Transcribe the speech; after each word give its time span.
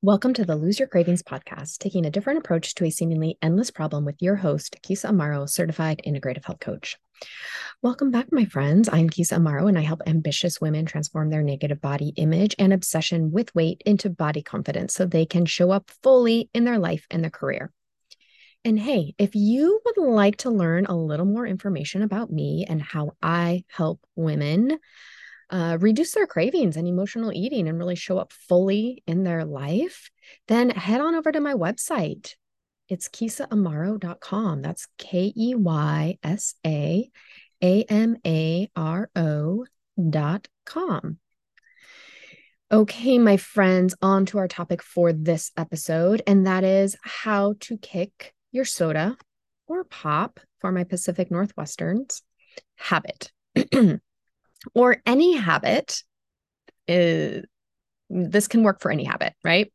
Welcome 0.00 0.32
to 0.34 0.44
the 0.44 0.54
Lose 0.54 0.78
Your 0.78 0.86
Cravings 0.86 1.24
podcast, 1.24 1.78
taking 1.78 2.06
a 2.06 2.10
different 2.10 2.38
approach 2.38 2.72
to 2.76 2.84
a 2.84 2.90
seemingly 2.90 3.36
endless 3.42 3.72
problem 3.72 4.04
with 4.04 4.22
your 4.22 4.36
host, 4.36 4.76
Keysa 4.80 5.10
Amaro, 5.10 5.48
certified 5.48 6.00
integrative 6.06 6.44
health 6.44 6.60
coach. 6.60 6.96
Welcome 7.82 8.12
back, 8.12 8.26
my 8.30 8.44
friends. 8.44 8.88
I'm 8.92 9.10
Keysa 9.10 9.38
Amaro, 9.38 9.68
and 9.68 9.76
I 9.76 9.80
help 9.80 10.02
ambitious 10.06 10.60
women 10.60 10.86
transform 10.86 11.30
their 11.30 11.42
negative 11.42 11.80
body 11.80 12.12
image 12.14 12.54
and 12.60 12.72
obsession 12.72 13.32
with 13.32 13.52
weight 13.56 13.82
into 13.84 14.08
body 14.08 14.40
confidence 14.40 14.94
so 14.94 15.04
they 15.04 15.26
can 15.26 15.46
show 15.46 15.72
up 15.72 15.90
fully 16.04 16.48
in 16.54 16.62
their 16.62 16.78
life 16.78 17.04
and 17.10 17.24
their 17.24 17.32
career. 17.32 17.72
And 18.64 18.78
hey, 18.78 19.16
if 19.18 19.34
you 19.34 19.80
would 19.84 19.98
like 19.98 20.36
to 20.38 20.50
learn 20.50 20.86
a 20.86 20.96
little 20.96 21.26
more 21.26 21.44
information 21.44 22.02
about 22.02 22.30
me 22.30 22.64
and 22.68 22.80
how 22.80 23.16
I 23.20 23.64
help 23.66 23.98
women 24.14 24.78
uh, 25.50 25.78
reduce 25.80 26.12
their 26.12 26.26
cravings 26.26 26.76
and 26.76 26.86
emotional 26.86 27.32
eating 27.32 27.68
and 27.68 27.78
really 27.78 27.94
show 27.94 28.18
up 28.18 28.32
fully 28.32 29.02
in 29.06 29.24
their 29.24 29.44
life, 29.44 30.10
then 30.46 30.70
head 30.70 31.00
on 31.00 31.14
over 31.14 31.32
to 31.32 31.40
my 31.40 31.54
website. 31.54 32.34
It's 32.88 33.08
keysaamaro.com. 33.08 34.62
That's 34.62 34.86
K 34.98 35.32
E 35.36 35.54
Y 35.54 36.18
S 36.22 36.54
A 36.66 37.10
A 37.62 37.82
M 37.84 38.16
A 38.26 38.70
R 38.74 39.10
O 39.14 39.66
dot 40.10 40.48
com. 40.64 41.18
Okay, 42.70 43.18
my 43.18 43.38
friends, 43.38 43.94
on 44.02 44.26
to 44.26 44.38
our 44.38 44.48
topic 44.48 44.82
for 44.82 45.12
this 45.12 45.52
episode, 45.56 46.20
and 46.26 46.46
that 46.46 46.64
is 46.64 46.96
how 47.02 47.54
to 47.60 47.78
kick 47.78 48.34
your 48.52 48.66
soda 48.66 49.16
or 49.66 49.84
pop 49.84 50.38
for 50.60 50.70
my 50.70 50.84
Pacific 50.84 51.30
Northwesterns 51.30 52.20
habit. 52.76 53.32
or 54.74 55.02
any 55.06 55.36
habit 55.36 56.02
is 56.86 57.44
this 58.10 58.48
can 58.48 58.62
work 58.62 58.80
for 58.80 58.90
any 58.90 59.04
habit, 59.04 59.34
right? 59.44 59.72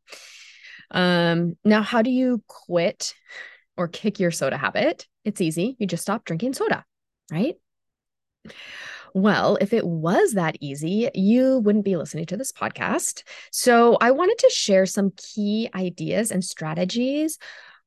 Um, 0.90 1.56
now, 1.64 1.82
how 1.82 2.02
do 2.02 2.10
you 2.10 2.42
quit 2.46 3.14
or 3.76 3.88
kick 3.88 4.20
your 4.20 4.30
soda 4.30 4.56
habit? 4.56 5.06
It's 5.24 5.40
easy. 5.40 5.76
You 5.78 5.86
just 5.86 6.02
stop 6.02 6.24
drinking 6.24 6.54
soda, 6.54 6.84
right? 7.30 7.54
Well, 9.14 9.56
if 9.60 9.72
it 9.72 9.86
was 9.86 10.32
that 10.32 10.56
easy, 10.60 11.08
you 11.14 11.60
wouldn't 11.60 11.84
be 11.84 11.96
listening 11.96 12.26
to 12.26 12.36
this 12.36 12.52
podcast. 12.52 13.22
So, 13.52 13.96
I 14.00 14.10
wanted 14.10 14.38
to 14.38 14.50
share 14.50 14.86
some 14.86 15.12
key 15.16 15.70
ideas 15.74 16.32
and 16.32 16.44
strategies 16.44 17.38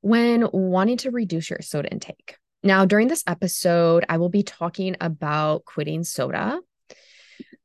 when 0.02 0.47
wanting 0.53 0.97
to 0.97 1.11
reduce 1.11 1.49
your 1.49 1.61
soda 1.61 1.89
intake. 1.91 2.38
Now, 2.64 2.86
during 2.86 3.08
this 3.08 3.23
episode, 3.27 4.05
I 4.09 4.17
will 4.17 4.30
be 4.30 4.43
talking 4.43 4.95
about 5.02 5.66
quitting 5.66 6.03
soda 6.03 6.59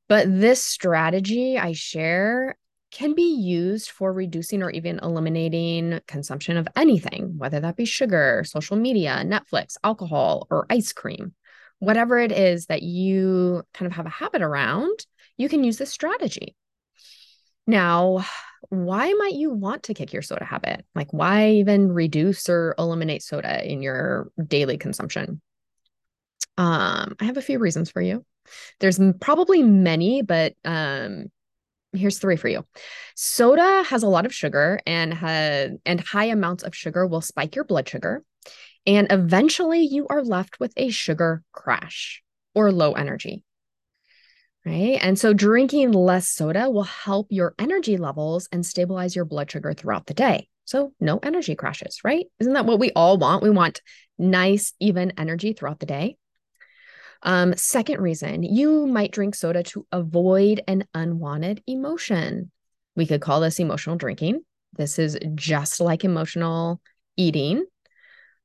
but 0.09 0.27
this 0.29 0.65
strategy 0.65 1.59
I 1.59 1.73
share 1.73 2.57
can 2.91 3.15
be 3.15 3.35
used 3.35 3.91
for 3.91 4.13
reducing 4.13 4.63
or 4.63 4.71
even 4.71 5.01
eliminating 5.03 6.01
consumption 6.07 6.59
of 6.59 6.69
anything, 6.77 7.39
whether 7.39 7.59
that 7.59 7.77
be 7.77 7.87
sugar, 7.87 8.45
social 8.47 8.77
media, 8.77 9.23
Netflix, 9.25 9.77
alcohol, 9.83 10.47
or 10.51 10.67
ice 10.69 10.93
cream. 10.93 11.35
Whatever 11.79 12.19
it 12.19 12.31
is 12.31 12.67
that 12.67 12.83
you 12.83 13.63
kind 13.75 13.91
of 13.91 13.97
have 13.97 14.07
a 14.07 14.11
habit 14.11 14.43
around, 14.43 15.07
you 15.37 15.49
can 15.49 15.65
use 15.65 15.79
this 15.79 15.91
strategy. 15.91 16.55
Now, 17.67 18.25
why 18.69 19.13
might 19.15 19.35
you 19.35 19.51
want 19.51 19.85
to 19.85 19.95
kick 19.95 20.13
your 20.13 20.23
soda 20.23 20.45
habit? 20.45 20.85
Like, 20.95 21.13
why 21.13 21.51
even 21.53 21.93
reduce 21.93 22.49
or 22.49 22.75
eliminate 22.79 23.23
soda 23.23 23.65
in 23.65 23.83
your 23.83 24.31
daily 24.47 24.79
consumption? 24.79 25.41
Um, 26.59 27.17
I 27.19 27.25
have 27.25 27.39
a 27.39 27.43
few 27.43 27.59
reasons 27.59 27.91
for 27.91 28.03
you. 28.03 28.25
There's 28.81 29.01
probably 29.21 29.63
many, 29.63 30.23
but 30.23 30.55
um, 30.65 31.27
here's 31.93 32.19
three 32.19 32.37
for 32.37 32.49
you. 32.49 32.65
Soda 33.17 33.83
has 33.85 34.03
a 34.03 34.09
lot 34.09 34.27
of 34.27 34.35
sugar 34.35 34.81
and 34.87 35.13
ha- 35.13 35.69
and 35.85 36.01
high 36.01 36.27
amounts 36.27 36.63
of 36.63 36.75
sugar 36.75 37.07
will 37.07 37.21
spike 37.21 37.55
your 37.55 37.65
blood 37.65 37.89
sugar 37.89 38.23
and 38.87 39.07
eventually 39.11 39.81
you 39.83 40.07
are 40.09 40.23
left 40.23 40.59
with 40.59 40.73
a 40.77 40.91
sugar 40.91 41.43
crash 41.53 42.23
or 42.55 42.73
low 42.73 42.93
energy. 42.93 43.45
Right? 44.65 44.99
And 45.01 45.19
so 45.19 45.33
drinking 45.33 45.93
less 45.93 46.29
soda 46.29 46.71
will 46.71 46.85
help 46.85 47.27
your 47.31 47.55
energy 47.59 47.97
levels 47.97 48.49
and 48.53 48.65
stabilize 48.65 49.17
your 49.17 49.25
blood 49.25 49.51
sugar 49.51 49.75
throughout 49.75 50.07
the 50.07 50.15
day. 50.15 50.49
So 50.65 50.93
no 51.01 51.19
energy 51.19 51.57
crashes, 51.57 51.99
right? 52.05 52.27
Isn't 52.39 52.53
that 52.53 52.67
what 52.67 52.79
we 52.79 52.93
all 52.93 53.19
want? 53.19 53.43
We 53.43 53.51
want 53.51 53.83
nice 54.19 54.73
even 54.79 55.13
energy 55.19 55.53
throughout 55.53 55.81
the 55.81 55.87
day. 55.87 56.17
Um, 57.23 57.55
second 57.57 58.01
reason, 58.01 58.43
you 58.43 58.87
might 58.87 59.13
drink 59.13 59.35
soda 59.35 59.63
to 59.65 59.87
avoid 59.93 60.63
an 60.67 60.85
unwanted 60.95 61.63
emotion. 61.67 62.51
We 62.97 63.07
could 63.07 63.21
call 63.21 63.41
this 63.41 63.61
emotional 63.61 63.97
drinking. 63.97 64.41
This 64.77 64.99
is 64.99 65.19
just 65.35 65.81
like 65.81 66.05
emotional 66.05 66.81
eating, 67.17 67.65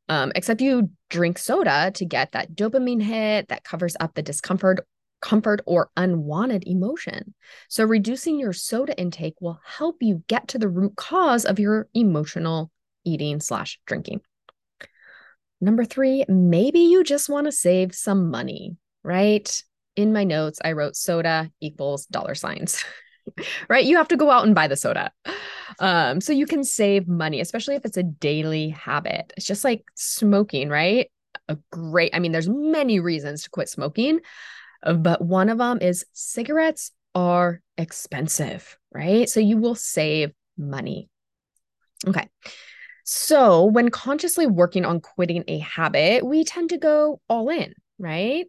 um, 0.10 0.32
except 0.36 0.62
you 0.62 0.92
drink 1.10 1.38
soda 1.38 1.92
to 1.96 2.06
get 2.06 2.34
that 2.34 2.54
dopamine 2.54 3.02
hit 3.02 3.48
that 3.48 3.64
covers 3.64 3.96
up 4.00 4.14
the 4.14 4.22
discomfort 4.22 4.86
comfort 5.20 5.62
or 5.66 5.90
unwanted 5.98 6.64
emotion. 6.68 7.34
So 7.70 7.84
reducing 7.84 8.40
your 8.40 8.54
soda 8.54 8.96
intake 9.00 9.36
will 9.42 9.60
help 9.66 9.98
you 10.02 10.24
get 10.28 10.50
to 10.50 10.60
the 10.60 10.70
root 10.70 10.96
cause 10.96 11.44
of 11.44 11.60
your 11.60 11.88
emotional 11.96 12.72
eating 13.04 13.40
slash 13.40 13.80
drinking. 13.88 14.22
Number 15.60 15.86
three, 15.86 16.24
maybe 16.28 16.80
you 16.80 17.04
just 17.04 17.30
want 17.30 17.46
to 17.46 17.52
save 17.52 17.96
some 17.96 18.30
money, 18.30 18.78
right? 19.04 19.64
In 19.96 20.14
my 20.14 20.24
notes, 20.24 20.60
I 20.64 20.74
wrote 20.74 20.96
soda 20.96 21.52
equals 21.60 22.06
dollar 22.06 22.36
signs, 22.36 22.84
right? 23.70 23.86
You 23.86 23.98
have 23.98 24.10
to 24.10 24.18
go 24.18 24.30
out 24.30 24.46
and 24.46 24.54
buy 24.54 24.68
the 24.68 24.76
soda. 24.76 25.12
Um, 25.80 26.22
so 26.22 26.34
you 26.34 26.46
can 26.46 26.64
save 26.64 27.08
money, 27.08 27.42
especially 27.42 27.76
if 27.76 27.86
it's 27.86 27.98
a 27.98 28.04
daily 28.04 28.70
habit. 28.70 29.34
It's 29.36 29.46
just 29.46 29.64
like 29.64 29.84
smoking, 29.96 30.70
right? 30.70 31.10
A 31.50 31.58
great, 31.72 32.14
I 32.14 32.20
mean, 32.20 32.32
there's 32.32 32.50
many 32.50 33.00
reasons 33.00 33.44
to 33.44 33.50
quit 33.50 33.70
smoking, 33.70 34.20
but 34.84 35.22
one 35.22 35.50
of 35.50 35.58
them 35.58 35.80
is 35.82 36.06
cigarettes 36.14 36.92
are 37.16 37.62
expensive, 37.78 38.78
right? 38.92 39.28
So 39.30 39.40
you 39.40 39.58
will 39.58 39.76
save 39.76 40.32
money. 40.58 41.10
Okay. 42.08 42.28
So, 43.10 43.64
when 43.64 43.88
consciously 43.88 44.48
working 44.48 44.84
on 44.84 45.00
quitting 45.00 45.46
a 45.48 45.60
habit, 45.60 46.26
we 46.26 46.44
tend 46.44 46.72
to 46.72 46.78
go 46.78 47.22
all 47.30 47.48
in, 47.48 47.74
right? 47.98 48.48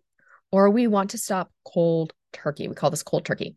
Or 0.50 0.68
we 0.68 0.88
want 0.88 1.10
to 1.10 1.18
stop 1.18 1.52
cold 1.64 2.12
turkey. 2.32 2.66
We 2.66 2.74
call 2.74 2.90
this 2.90 3.04
cold 3.04 3.24
turkey. 3.24 3.54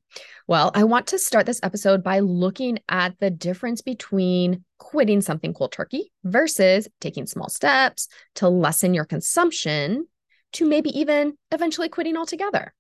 Well, 0.48 0.70
I 0.76 0.84
want 0.84 1.08
to 1.08 1.18
start 1.18 1.48
this 1.48 1.60
episode 1.64 2.04
by 2.04 2.20
looking 2.20 2.78
at 2.88 3.20
the 3.20 3.32
difference 3.32 3.82
between 3.82 4.64
quitting 4.78 5.22
something 5.22 5.56
cold 5.56 5.72
turkey 5.72 6.12
versus 6.24 6.88
taking 7.00 7.26
small 7.26 7.50
steps 7.50 8.08
to 8.36 8.48
lessen 8.48 8.94
your 8.94 9.06
consumption 9.06 10.06
to 10.52 10.68
maybe 10.68 10.92
even 11.00 11.34
eventually 11.52 11.90
quitting 11.90 12.16
altogether. 12.16 12.76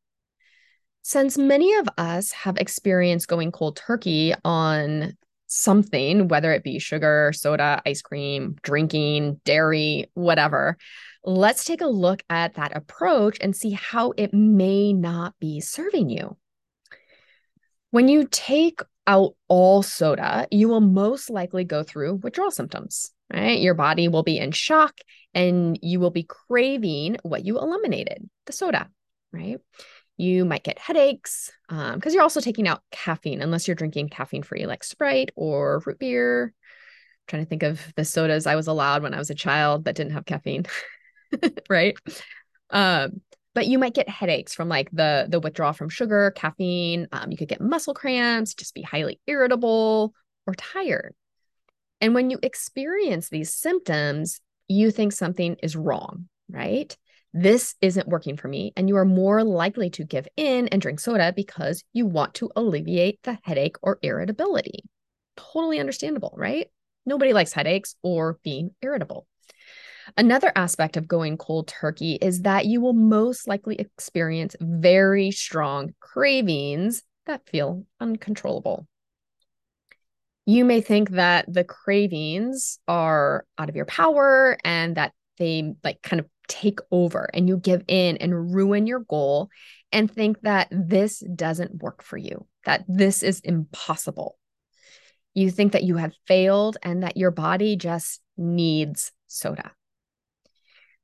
Since 1.01 1.39
many 1.39 1.73
of 1.73 1.89
us 1.97 2.31
have 2.33 2.57
experienced 2.57 3.27
going 3.27 3.51
cold 3.51 3.77
turkey 3.77 4.35
on 4.45 5.17
something, 5.51 6.29
whether 6.29 6.53
it 6.53 6.63
be 6.63 6.79
sugar, 6.79 7.33
soda, 7.35 7.81
ice 7.85 8.01
cream, 8.01 8.55
drinking, 8.63 9.41
dairy, 9.43 10.09
whatever, 10.13 10.77
let's 11.25 11.65
take 11.65 11.81
a 11.81 11.87
look 11.87 12.23
at 12.29 12.53
that 12.53 12.75
approach 12.75 13.37
and 13.41 13.53
see 13.53 13.71
how 13.71 14.13
it 14.15 14.33
may 14.33 14.93
not 14.93 15.35
be 15.39 15.59
serving 15.59 16.09
you. 16.09 16.37
When 17.89 18.07
you 18.07 18.27
take 18.31 18.79
out 19.05 19.35
all 19.49 19.83
soda, 19.83 20.47
you 20.51 20.69
will 20.69 20.79
most 20.79 21.29
likely 21.29 21.65
go 21.65 21.83
through 21.83 22.15
withdrawal 22.15 22.51
symptoms, 22.51 23.11
right? 23.31 23.59
Your 23.59 23.73
body 23.73 24.07
will 24.07 24.23
be 24.23 24.37
in 24.37 24.53
shock 24.53 24.93
and 25.33 25.77
you 25.81 25.99
will 25.99 26.11
be 26.11 26.23
craving 26.23 27.17
what 27.23 27.43
you 27.43 27.59
eliminated, 27.59 28.29
the 28.45 28.53
soda, 28.53 28.89
right? 29.33 29.57
You 30.21 30.45
might 30.45 30.63
get 30.63 30.77
headaches 30.77 31.51
because 31.67 31.95
um, 31.95 32.13
you're 32.13 32.21
also 32.21 32.41
taking 32.41 32.67
out 32.67 32.83
caffeine, 32.91 33.41
unless 33.41 33.67
you're 33.67 33.73
drinking 33.73 34.09
caffeine 34.09 34.43
free, 34.43 34.67
like 34.67 34.83
Sprite 34.83 35.31
or 35.35 35.81
root 35.83 35.97
beer. 35.97 36.53
I'm 36.53 37.25
trying 37.27 37.43
to 37.43 37.49
think 37.49 37.63
of 37.63 37.91
the 37.95 38.05
sodas 38.05 38.45
I 38.45 38.55
was 38.55 38.67
allowed 38.67 39.01
when 39.01 39.15
I 39.15 39.17
was 39.17 39.31
a 39.31 39.35
child 39.35 39.85
that 39.85 39.95
didn't 39.95 40.13
have 40.13 40.27
caffeine, 40.27 40.67
right? 41.71 41.97
Um, 42.69 43.21
but 43.55 43.65
you 43.65 43.79
might 43.79 43.95
get 43.95 44.09
headaches 44.09 44.53
from 44.53 44.69
like 44.69 44.91
the 44.91 45.25
the 45.27 45.39
withdrawal 45.39 45.73
from 45.73 45.89
sugar, 45.89 46.29
caffeine. 46.35 47.07
Um, 47.11 47.31
you 47.31 47.37
could 47.37 47.49
get 47.49 47.59
muscle 47.59 47.95
cramps, 47.95 48.53
just 48.53 48.75
be 48.75 48.83
highly 48.83 49.19
irritable 49.25 50.13
or 50.45 50.53
tired. 50.53 51.15
And 51.99 52.13
when 52.13 52.29
you 52.29 52.37
experience 52.43 53.29
these 53.29 53.55
symptoms, 53.55 54.39
you 54.67 54.91
think 54.91 55.13
something 55.13 55.55
is 55.63 55.75
wrong, 55.75 56.29
right? 56.47 56.95
This 57.33 57.75
isn't 57.81 58.07
working 58.07 58.37
for 58.37 58.47
me. 58.47 58.73
And 58.75 58.89
you 58.89 58.97
are 58.97 59.05
more 59.05 59.43
likely 59.43 59.89
to 59.91 60.03
give 60.03 60.27
in 60.35 60.67
and 60.67 60.81
drink 60.81 60.99
soda 60.99 61.33
because 61.35 61.83
you 61.93 62.05
want 62.05 62.33
to 62.35 62.49
alleviate 62.55 63.21
the 63.23 63.37
headache 63.43 63.77
or 63.81 63.99
irritability. 64.01 64.83
Totally 65.37 65.79
understandable, 65.79 66.33
right? 66.35 66.67
Nobody 67.05 67.33
likes 67.33 67.53
headaches 67.53 67.95
or 68.03 68.37
being 68.43 68.71
irritable. 68.81 69.27
Another 70.17 70.51
aspect 70.55 70.97
of 70.97 71.07
going 71.07 71.37
cold 71.37 71.67
turkey 71.67 72.15
is 72.21 72.41
that 72.41 72.65
you 72.65 72.81
will 72.81 72.93
most 72.93 73.47
likely 73.47 73.75
experience 73.75 74.55
very 74.59 75.31
strong 75.31 75.93
cravings 75.99 77.03
that 77.27 77.47
feel 77.47 77.85
uncontrollable. 77.99 78.87
You 80.45 80.65
may 80.65 80.81
think 80.81 81.11
that 81.11 81.45
the 81.51 81.63
cravings 81.63 82.79
are 82.87 83.45
out 83.57 83.69
of 83.69 83.75
your 83.75 83.85
power 83.85 84.57
and 84.65 84.97
that 84.97 85.13
they 85.37 85.75
like 85.83 86.01
kind 86.01 86.19
of 86.19 86.27
take 86.51 86.79
over 86.91 87.29
and 87.33 87.47
you 87.47 87.55
give 87.55 87.81
in 87.87 88.17
and 88.17 88.53
ruin 88.53 88.85
your 88.85 88.99
goal 88.99 89.49
and 89.93 90.11
think 90.11 90.41
that 90.41 90.67
this 90.69 91.23
doesn't 91.33 91.81
work 91.81 92.03
for 92.03 92.17
you, 92.17 92.45
that 92.65 92.83
this 92.89 93.23
is 93.23 93.39
impossible. 93.39 94.37
You 95.33 95.49
think 95.49 95.71
that 95.71 95.83
you 95.83 95.95
have 95.95 96.13
failed 96.27 96.75
and 96.83 97.03
that 97.03 97.15
your 97.15 97.31
body 97.31 97.77
just 97.77 98.19
needs 98.35 99.13
soda. 99.27 99.71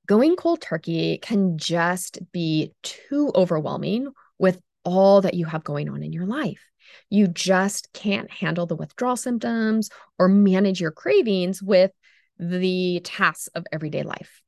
Going 0.05 0.35
cold 0.35 0.61
turkey 0.61 1.17
can 1.17 1.57
just 1.57 2.19
be 2.33 2.73
too 2.83 3.31
overwhelming 3.33 4.07
with 4.37 4.59
all 4.83 5.21
that 5.21 5.33
you 5.33 5.45
have 5.45 5.63
going 5.63 5.87
on 5.89 6.03
in 6.03 6.11
your 6.11 6.25
life. 6.25 6.63
You 7.09 7.29
just 7.29 7.93
can't 7.93 8.29
handle 8.29 8.65
the 8.65 8.75
withdrawal 8.75 9.15
symptoms 9.15 9.89
or 10.19 10.27
manage 10.27 10.81
your 10.81 10.91
cravings 10.91 11.63
with 11.63 11.91
the 12.37 12.99
tasks 13.05 13.47
of 13.55 13.65
everyday 13.71 14.03
life. 14.03 14.41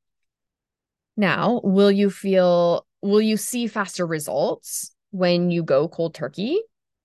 Now, 1.19 1.59
will 1.65 1.91
you 1.91 2.09
feel, 2.09 2.87
will 3.01 3.19
you 3.19 3.35
see 3.35 3.67
faster 3.67 4.07
results 4.07 4.95
when 5.11 5.51
you 5.51 5.63
go 5.63 5.89
cold 5.89 6.13
turkey? 6.13 6.61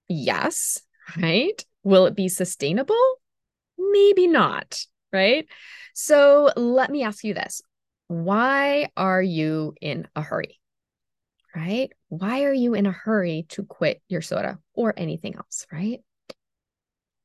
Yes, 0.07 0.81
right? 1.21 1.61
Will 1.83 2.07
it 2.07 2.15
be 2.15 2.29
sustainable? 2.29 2.95
Maybe 3.77 4.29
not, 4.29 4.79
right? 5.13 5.49
So 5.95 6.53
let 6.55 6.93
me 6.93 7.03
ask 7.03 7.25
you 7.25 7.35
this 7.35 7.61
why 8.07 8.89
are 8.97 9.21
you 9.21 9.75
in 9.81 10.07
a 10.15 10.23
hurry? 10.23 10.61
Right? 11.53 11.91
Why 12.07 12.45
are 12.45 12.55
you 12.55 12.75
in 12.75 12.87
a 12.87 12.93
hurry 12.93 13.47
to 13.49 13.65
quit 13.65 14.01
your 14.09 14.23
soda 14.23 14.61
or 14.75 14.95
anything 14.97 15.35
else? 15.35 15.67
Right? 15.73 16.03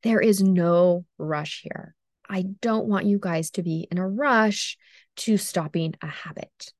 There 0.02 0.22
is 0.22 0.42
no 0.42 1.06
rush 1.20 1.62
here. 1.62 1.94
I 2.28 2.46
don't 2.62 2.88
want 2.88 3.06
you 3.06 3.20
guys 3.20 3.52
to 3.52 3.62
be 3.62 3.88
in 3.92 4.00
a 4.00 4.10
rush 4.10 4.76
to 5.18 5.38
stopping 5.38 5.94
a 6.02 6.08
habit. 6.08 6.74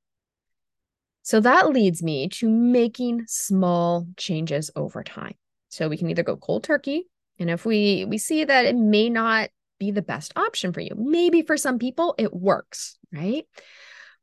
So 1.30 1.40
that 1.42 1.70
leads 1.70 2.02
me 2.02 2.28
to 2.28 2.50
making 2.50 3.26
small 3.28 4.08
changes 4.18 4.72
over 4.76 5.04
time. 5.04 5.36
So 5.68 5.88
we 5.88 5.96
can 5.96 6.10
either 6.10 6.24
go 6.24 6.36
cold 6.36 6.64
turkey, 6.64 7.04
and 7.38 7.52
if 7.52 7.68
we 7.68 8.04
we 8.06 8.18
see 8.18 8.46
that 8.46 8.66
it 8.66 8.76
may 8.76 9.12
not 9.12 9.52
be 9.80 9.92
the 9.92 10.02
best 10.02 10.34
option 10.36 10.74
for 10.74 10.82
you, 10.82 10.96
maybe 10.98 11.44
for 11.44 11.56
some 11.56 11.78
people 11.78 12.16
it 12.18 12.34
works, 12.34 12.98
right? 13.14 13.46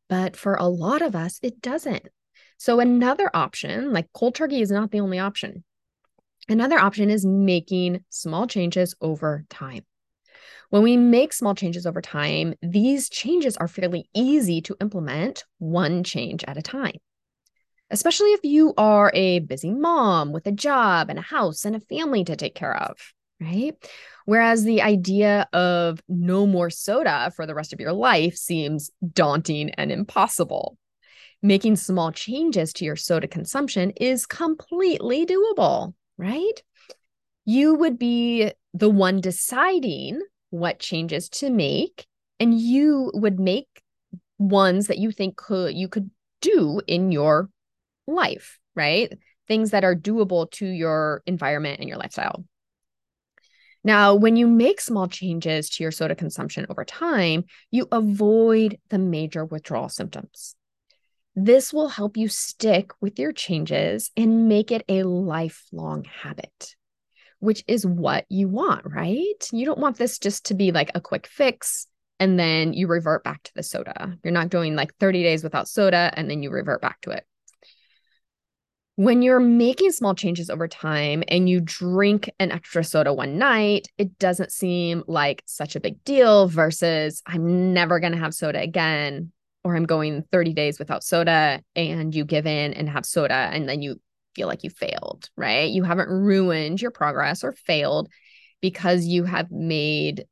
But 0.09 0.37
for 0.37 0.55
a 0.55 0.67
lot 0.67 1.01
of 1.01 1.15
us 1.15 1.39
it 1.45 1.63
doesn't. 1.63 2.09
So 2.59 2.81
another 2.81 3.31
option, 3.33 3.93
like 3.93 4.09
cold 4.13 4.35
turkey 4.35 4.61
is 4.61 4.73
not 4.73 4.91
the 4.91 4.99
only 4.99 5.21
option. 5.21 5.63
Another 6.49 6.77
option 6.77 7.09
is 7.09 7.25
making 7.25 8.05
small 8.11 8.49
changes 8.49 8.97
over 9.01 9.45
time. 9.49 9.85
When 10.71 10.83
we 10.83 10.97
make 10.97 11.33
small 11.33 11.55
changes 11.55 11.87
over 11.87 12.01
time, 12.01 12.55
these 12.61 13.09
changes 13.09 13.57
are 13.57 13.69
fairly 13.69 14.09
easy 14.15 14.61
to 14.63 14.77
implement 14.81 15.45
one 15.59 16.03
change 16.03 16.45
at 16.47 16.57
a 16.57 16.63
time. 16.63 16.97
Especially 17.91 18.31
if 18.31 18.41
you 18.43 18.75
are 18.77 19.13
a 19.15 19.39
busy 19.41 19.71
mom 19.71 20.33
with 20.33 20.47
a 20.47 20.53
job 20.53 21.09
and 21.09 21.19
a 21.19 21.23
house 21.23 21.65
and 21.65 21.77
a 21.77 21.81
family 21.81 22.25
to 22.25 22.35
take 22.35 22.57
care 22.57 22.77
of, 22.77 22.97
right? 23.41 23.75
Whereas 24.25 24.65
the 24.65 24.83
idea 24.83 25.49
of 25.53 26.01
no 26.09 26.47
more 26.47 26.69
soda 26.69 27.33
for 27.37 27.47
the 27.47 27.55
rest 27.55 27.73
of 27.73 27.81
your 27.81 27.93
life 27.93 28.35
seems 28.37 28.91
daunting 29.13 29.71
and 29.71 29.93
impossible. 29.93 30.77
Making 31.43 31.77
small 31.77 32.11
changes 32.11 32.73
to 32.75 32.85
your 32.85 32.97
soda 32.97 33.29
consumption 33.29 33.91
is 33.93 34.27
completely 34.27 35.25
doable, 35.25 35.95
right? 36.19 36.61
You 37.45 37.75
would 37.75 38.01
be 38.01 38.51
the 38.75 38.91
one 38.91 39.21
deciding 39.21 40.21
what 40.51 40.79
changes 40.79 41.29
to 41.29 41.51
make 41.51 42.07
and 42.39 42.59
you 42.59 43.11
would 43.15 43.41
make 43.41 43.83
ones 44.39 44.89
that 44.89 44.99
you 44.99 45.11
think 45.11 45.37
could 45.37 45.75
you 45.75 45.89
could 45.89 46.11
do 46.41 46.81
in 46.87 47.11
your 47.11 47.49
life 48.07 48.59
right? 48.77 49.19
Things 49.49 49.71
that 49.71 49.83
are 49.83 49.97
doable 49.97 50.49
to 50.53 50.67
your 50.67 51.23
environment 51.27 51.81
and 51.81 51.89
your 51.89 51.99
lifestyle. 51.99 52.45
Now 53.83 54.15
when 54.15 54.37
you 54.37 54.47
make 54.47 54.81
small 54.81 55.09
changes 55.09 55.71
to 55.71 55.83
your 55.83 55.93
soda 55.93 56.15
consumption 56.15 56.67
over 56.69 56.85
time 56.85 57.45
you 57.71 57.89
avoid 57.91 58.79
the 58.91 58.99
major 58.99 59.45
withdrawal 59.45 59.89
symptoms. 59.89 60.55
This 61.35 61.73
will 61.73 61.89
help 61.89 62.17
you 62.17 62.29
stick 62.29 62.91
with 63.01 63.19
your 63.19 63.33
changes 63.33 64.11
and 64.17 64.49
make 64.49 64.71
it 64.71 64.85
a 64.89 65.03
lifelong 65.03 66.05
habit 66.05 66.75
which 67.41 67.65
is 67.67 67.87
what 67.87 68.25
you 68.29 68.49
want, 68.49 68.83
right? 68.85 69.49
You 69.53 69.65
don't 69.65 69.79
want 69.79 69.99
this 69.99 70.19
just 70.19 70.47
to 70.47 70.55
be 70.55 70.73
like 70.73 70.91
a 70.95 71.01
quick 71.01 71.27
fix 71.27 71.87
and 72.19 72.39
then 72.39 72.73
you 72.73 72.87
revert 72.87 73.25
back 73.25 73.43
to 73.45 73.55
the 73.55 73.63
soda. 73.63 74.17
You're 74.25 74.33
not 74.33 74.49
doing 74.49 74.75
like 74.75 74.95
30 74.97 75.23
days 75.23 75.45
without 75.45 75.69
soda 75.69 76.11
and 76.15 76.31
then 76.31 76.43
you 76.43 76.51
revert 76.51 76.81
back 76.81 77.01
to 77.03 77.11
it. 77.11 77.25
When 78.95 79.21
you're 79.21 79.41
making 79.41 79.93
small 79.93 80.15
changes 80.15 80.49
over 80.49 80.67
time 80.67 81.23
and 81.29 81.51
you 81.51 81.61
drink 81.61 82.31
an 82.41 82.51
extra 82.51 82.83
soda 82.83 83.13
one 83.13 83.37
night, 83.37 83.89
it 83.99 84.19
doesn't 84.19 84.51
seem 84.51 85.05
like 85.07 85.43
such 85.45 85.77
a 85.77 85.81
big 85.81 86.03
deal 86.05 86.49
versus 86.49 87.23
I'm 87.27 87.75
never 87.75 88.01
going 88.01 88.15
to 88.15 88.19
have 88.19 88.33
soda 88.33 88.59
again 88.59 89.33
or 89.65 89.77
I'm 89.77 89.85
going 89.85 90.25
30 90.33 90.55
days 90.55 90.79
without 90.79 91.05
soda 91.05 91.61
and 91.75 92.15
you 92.15 92.25
give 92.25 92.47
in 92.47 92.73
and 92.73 92.89
have 92.89 93.05
soda 93.05 93.35
and 93.35 93.69
then 93.69 93.83
you 93.83 94.01
feel 94.37 94.47
like 94.47 94.63
you 94.63 94.71
failed, 94.71 95.31
right? 95.35 95.71
You 95.71 95.83
haven't 95.83 96.11
ruined 96.11 96.81
your 96.81 96.91
progress 96.91 97.43
or 97.43 97.53
failed 97.53 98.09
because 98.61 99.07
you 99.07 99.25
have 99.25 99.51
made, 99.51 100.27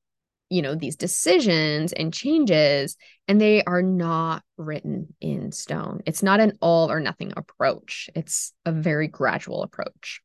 you 0.51 0.61
know, 0.61 0.75
these 0.75 0.97
decisions 0.97 1.95
and 1.95 2.13
changes 2.13 2.97
and 3.27 3.41
they 3.41 3.65
are 3.65 3.83
not 3.83 4.43
written 4.59 5.15
in 5.23 5.51
stone. 5.53 6.03
It's 6.05 6.23
not 6.23 6.41
an 6.41 6.59
all 6.61 6.91
or 6.91 7.01
nothing 7.01 7.33
approach, 7.35 8.11
it's 8.15 8.53
a 8.67 8.73
very 8.73 9.09
gradual 9.09 9.63
approach. 9.63 10.21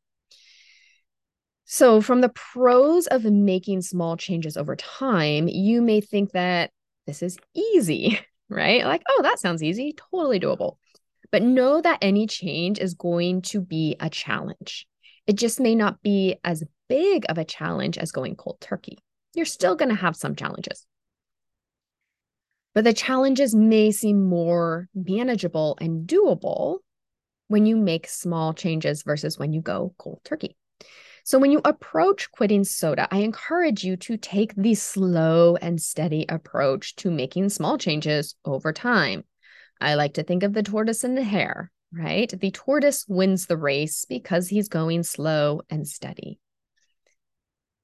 So, 1.63 2.01
from 2.01 2.21
the 2.21 2.29
pros 2.29 3.07
of 3.07 3.23
making 3.23 3.83
small 3.83 4.17
changes 4.17 4.57
over 4.57 4.75
time, 4.75 5.47
you 5.47 5.81
may 5.81 6.01
think 6.01 6.31
that 6.31 6.71
this 7.05 7.21
is 7.21 7.37
easy, 7.55 8.19
right? 8.49 8.83
Like, 8.83 9.03
oh, 9.07 9.21
that 9.21 9.39
sounds 9.39 9.63
easy, 9.63 9.95
totally 10.11 10.39
doable. 10.39 10.77
But 11.31 11.43
know 11.43 11.81
that 11.81 11.99
any 12.01 12.27
change 12.27 12.79
is 12.79 12.93
going 12.93 13.43
to 13.43 13.61
be 13.61 13.95
a 13.99 14.09
challenge. 14.09 14.87
It 15.27 15.35
just 15.35 15.59
may 15.59 15.75
not 15.75 16.01
be 16.01 16.37
as 16.43 16.63
big 16.87 17.25
of 17.29 17.37
a 17.37 17.45
challenge 17.45 17.97
as 17.97 18.11
going 18.11 18.35
cold 18.35 18.59
turkey. 18.59 18.97
You're 19.35 19.45
still 19.45 19.75
going 19.75 19.89
to 19.89 19.95
have 19.95 20.15
some 20.15 20.35
challenges. 20.35 20.85
But 22.73 22.83
the 22.83 22.93
challenges 22.93 23.53
may 23.53 23.91
seem 23.91 24.27
more 24.27 24.87
manageable 24.95 25.77
and 25.81 26.07
doable 26.07 26.79
when 27.47 27.65
you 27.65 27.75
make 27.75 28.07
small 28.07 28.53
changes 28.53 29.03
versus 29.03 29.37
when 29.37 29.53
you 29.53 29.61
go 29.61 29.93
cold 29.97 30.21
turkey. 30.23 30.55
So, 31.23 31.37
when 31.37 31.51
you 31.51 31.61
approach 31.65 32.31
quitting 32.31 32.63
soda, 32.63 33.07
I 33.11 33.19
encourage 33.19 33.83
you 33.83 33.97
to 33.97 34.17
take 34.17 34.55
the 34.55 34.73
slow 34.73 35.57
and 35.57 35.81
steady 35.81 36.25
approach 36.29 36.95
to 36.97 37.11
making 37.11 37.49
small 37.49 37.77
changes 37.77 38.35
over 38.45 38.71
time. 38.73 39.25
I 39.81 39.95
like 39.95 40.15
to 40.15 40.23
think 40.23 40.43
of 40.43 40.53
the 40.53 40.63
tortoise 40.63 41.03
and 41.03 41.17
the 41.17 41.23
hare, 41.23 41.71
right? 41.91 42.29
The 42.29 42.51
tortoise 42.51 43.05
wins 43.07 43.45
the 43.45 43.57
race 43.57 44.05
because 44.05 44.49
he's 44.49 44.67
going 44.67 45.03
slow 45.03 45.61
and 45.69 45.87
steady. 45.87 46.39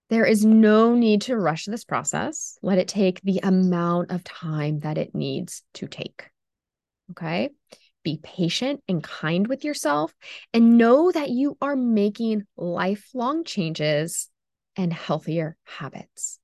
There 0.09 0.25
is 0.25 0.45
no 0.45 0.93
need 0.93 1.23
to 1.23 1.37
rush 1.37 1.65
this 1.65 1.83
process. 1.83 2.59
Let 2.61 2.77
it 2.77 2.87
take 2.87 3.21
the 3.21 3.39
amount 3.41 4.11
of 4.11 4.23
time 4.23 4.81
that 4.81 4.97
it 4.97 5.15
needs 5.15 5.63
to 5.75 5.87
take. 5.87 6.29
Okay. 7.11 7.49
Be 8.03 8.19
patient 8.21 8.83
and 8.87 9.03
kind 9.03 9.47
with 9.47 9.63
yourself 9.63 10.13
and 10.53 10.77
know 10.77 11.11
that 11.11 11.31
you 11.31 11.57
are 11.59 11.75
making 11.75 12.45
lifelong 12.55 13.43
changes 13.45 14.29
and 14.75 14.93
healthier 14.93 15.57
habits. 15.63 16.39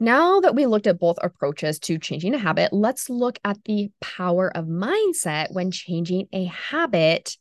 Now 0.00 0.38
that 0.40 0.54
we 0.54 0.66
looked 0.66 0.86
at 0.86 1.00
both 1.00 1.18
approaches 1.22 1.80
to 1.80 1.98
changing 1.98 2.32
a 2.34 2.38
habit, 2.38 2.72
let's 2.72 3.10
look 3.10 3.38
at 3.44 3.64
the 3.64 3.90
power 4.00 4.56
of 4.56 4.66
mindset 4.66 5.52
when 5.52 5.72
changing 5.72 6.28
a 6.32 6.44
habit 6.44 7.36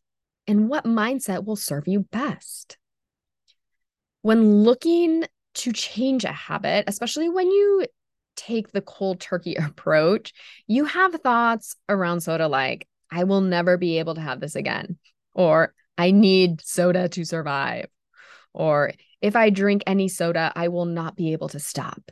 and 0.48 0.68
what 0.68 0.84
mindset 0.84 1.46
will 1.46 1.56
serve 1.56 1.88
you 1.88 2.02
best. 2.12 2.78
When 4.24 4.64
looking 4.64 5.26
to 5.56 5.72
change 5.72 6.24
a 6.24 6.32
habit, 6.32 6.86
especially 6.88 7.30
when 7.30 7.52
you 7.52 7.86
take 8.36 8.72
the 8.72 8.82
cold 8.82 9.20
turkey 9.20 9.56
approach, 9.60 10.34
you 10.66 10.86
have 10.86 11.14
thoughts 11.14 11.76
around 11.88 12.22
soda 12.22 12.48
like, 12.48 12.88
I 13.12 13.26
will 13.26 13.42
never 13.42 13.78
be 13.78 14.00
able 14.00 14.16
to 14.16 14.22
have 14.22 14.40
this 14.40 14.56
again, 14.56 14.98
or 15.34 15.76
I 15.96 16.10
need 16.10 16.62
soda 16.62 17.08
to 17.10 17.24
survive, 17.24 17.88
or 18.52 18.94
if 19.22 19.36
I 19.36 19.52
drink 19.52 19.84
any 19.86 20.08
soda, 20.08 20.52
I 20.56 20.70
will 20.70 20.86
not 20.86 21.16
be 21.16 21.34
able 21.34 21.50
to 21.50 21.60
stop 21.60 22.12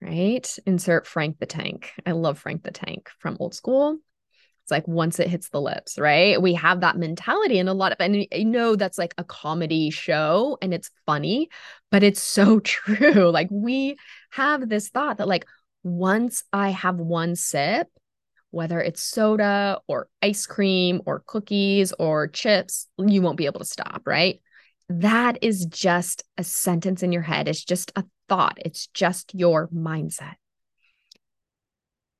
right? 0.00 0.58
Insert 0.66 1.06
Frank 1.06 1.38
the 1.38 1.46
Tank. 1.46 1.92
I 2.04 2.12
love 2.12 2.38
Frank 2.38 2.62
the 2.62 2.70
Tank 2.70 3.10
from 3.18 3.36
old 3.40 3.54
school. 3.54 3.98
It's 4.64 4.70
like 4.72 4.88
once 4.88 5.20
it 5.20 5.28
hits 5.28 5.48
the 5.48 5.60
lips, 5.60 5.96
right? 5.96 6.42
We 6.42 6.54
have 6.54 6.80
that 6.80 6.96
mentality 6.96 7.60
and 7.60 7.68
a 7.68 7.72
lot 7.72 7.92
of, 7.92 7.98
and 8.00 8.26
I 8.34 8.42
know 8.42 8.74
that's 8.74 8.98
like 8.98 9.14
a 9.16 9.22
comedy 9.22 9.90
show 9.90 10.58
and 10.60 10.74
it's 10.74 10.90
funny, 11.06 11.50
but 11.92 12.02
it's 12.02 12.20
so 12.20 12.58
true. 12.64 13.30
Like 13.30 13.48
we 13.50 13.96
have 14.30 14.68
this 14.68 14.88
thought 14.88 15.18
that, 15.18 15.28
like, 15.28 15.46
once 15.84 16.42
I 16.52 16.70
have 16.70 16.96
one 16.96 17.36
sip, 17.36 17.86
whether 18.50 18.80
it's 18.80 19.02
soda 19.02 19.78
or 19.86 20.08
ice 20.20 20.46
cream 20.46 21.00
or 21.06 21.22
cookies 21.26 21.92
or 21.92 22.26
chips, 22.26 22.88
you 22.98 23.22
won't 23.22 23.36
be 23.36 23.46
able 23.46 23.60
to 23.60 23.64
stop, 23.64 24.02
right? 24.04 24.40
That 24.88 25.38
is 25.42 25.66
just 25.66 26.24
a 26.36 26.42
sentence 26.42 27.04
in 27.04 27.12
your 27.12 27.22
head. 27.22 27.46
It's 27.46 27.64
just 27.64 27.92
a 27.94 28.04
thought, 28.28 28.58
it's 28.64 28.86
just 28.88 29.34
your 29.34 29.68
mindset. 29.68 30.34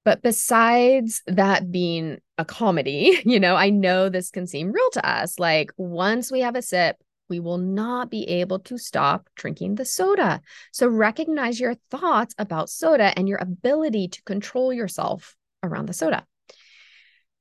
But 0.04 0.22
besides 0.22 1.22
that 1.26 1.72
being 1.72 2.18
a 2.38 2.44
comedy, 2.44 3.20
you 3.26 3.40
know, 3.40 3.56
I 3.56 3.70
know 3.70 4.08
this 4.08 4.30
can 4.30 4.46
seem 4.46 4.72
real 4.72 4.90
to 4.92 5.08
us. 5.08 5.38
Like 5.38 5.72
once 5.76 6.30
we 6.30 6.40
have 6.40 6.54
a 6.54 6.62
sip, 6.62 6.96
we 7.28 7.40
will 7.40 7.58
not 7.58 8.08
be 8.08 8.22
able 8.28 8.60
to 8.60 8.78
stop 8.78 9.28
drinking 9.34 9.74
the 9.74 9.84
soda. 9.84 10.40
So 10.72 10.86
recognize 10.86 11.58
your 11.58 11.74
thoughts 11.90 12.36
about 12.38 12.70
soda 12.70 13.12
and 13.16 13.28
your 13.28 13.38
ability 13.38 14.08
to 14.08 14.22
control 14.22 14.72
yourself 14.72 15.36
around 15.62 15.86
the 15.86 15.92
soda. 15.92 16.24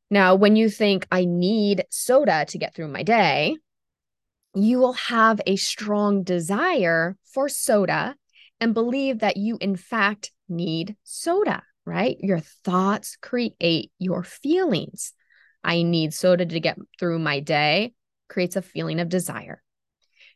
Now, 0.10 0.36
when 0.36 0.56
you 0.56 0.70
think 0.70 1.08
I 1.12 1.26
need 1.26 1.86
soda 1.90 2.46
to 2.50 2.58
get 2.58 2.74
through 2.74 2.88
my 2.88 3.04
day, 3.04 3.58
you 4.56 4.80
will 4.80 4.94
have 4.94 5.42
a 5.46 5.56
strong 5.56 6.24
desire 6.24 7.16
for 7.26 7.50
soda 7.50 8.16
and 8.60 8.74
believe 8.74 9.20
that 9.20 9.38
you, 9.38 9.58
in 9.60 9.76
fact, 9.76 10.32
need 10.48 10.96
soda 11.04 11.64
right? 11.86 12.18
Your 12.20 12.40
thoughts 12.40 13.18
create 13.22 13.92
your 14.00 14.24
feelings. 14.24 15.14
I 15.64 15.84
need 15.84 16.14
soda 16.14 16.46
to 16.46 16.60
get 16.60 16.78
through 17.00 17.20
my 17.20 17.40
day 17.40 17.94
creates 18.28 18.56
a 18.56 18.62
feeling 18.62 19.00
of 19.00 19.10
desire. 19.10 19.62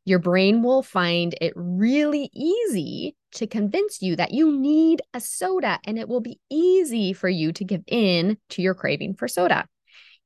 Your 0.05 0.19
brain 0.19 0.63
will 0.63 0.83
find 0.83 1.35
it 1.41 1.53
really 1.55 2.29
easy 2.33 3.15
to 3.33 3.47
convince 3.47 4.01
you 4.01 4.15
that 4.15 4.31
you 4.31 4.57
need 4.57 5.01
a 5.13 5.19
soda, 5.19 5.79
and 5.85 5.99
it 5.99 6.07
will 6.07 6.21
be 6.21 6.39
easy 6.49 7.13
for 7.13 7.29
you 7.29 7.51
to 7.53 7.63
give 7.63 7.83
in 7.87 8.37
to 8.49 8.61
your 8.61 8.73
craving 8.73 9.15
for 9.15 9.27
soda. 9.27 9.67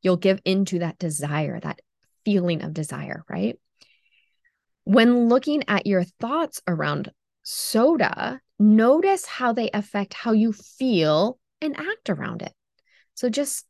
You'll 0.01 0.17
give 0.17 0.41
in 0.45 0.65
to 0.65 0.79
that 0.79 0.99
desire, 0.99 1.59
that 1.59 1.79
feeling 2.23 2.61
of 2.61 2.73
desire, 2.73 3.23
right? 3.29 3.57
When 4.85 5.27
looking 5.27 5.63
at 5.67 5.87
your 5.87 6.03
thoughts 6.03 6.61
around 6.67 7.11
soda, 7.43 8.41
notice 8.57 9.25
how 9.25 9.53
they 9.53 9.69
affect 9.73 10.13
how 10.13 10.31
you 10.31 10.53
feel 10.53 11.39
and 11.61 11.77
act 11.77 12.09
around 12.09 12.41
it. 12.41 12.53
So 13.13 13.29
just 13.29 13.65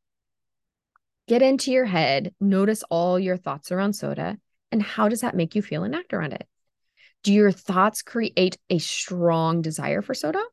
get 1.27 1.42
into 1.42 1.72
your 1.72 1.86
head, 1.86 2.34
notice 2.39 2.84
all 2.89 3.20
your 3.20 3.38
thoughts 3.38 3.72
around 3.72 3.94
soda, 3.94 4.38
and 4.72 4.82
how 4.82 5.10
does 5.10 5.22
that 5.22 5.36
make 5.36 5.56
you 5.56 5.62
feel 5.62 5.84
and 5.84 5.96
act 5.96 6.13
around 6.13 6.34
it? 6.34 6.48
Do 7.24 7.34
your 7.34 7.51
thoughts 7.51 8.01
create 8.01 8.58
a 8.70 8.80
strong 8.80 9.62
desire 9.62 10.01
for 10.01 10.13
soda? 10.13 10.44